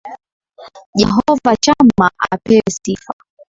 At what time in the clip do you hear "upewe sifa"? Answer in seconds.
2.31-3.13